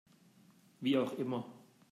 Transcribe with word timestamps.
Wie 0.79 0.97
auch 0.97 1.13
immer. 1.19 1.45